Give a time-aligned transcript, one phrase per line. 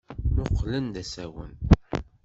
[0.35, 1.53] Mmuqqlen d asawen.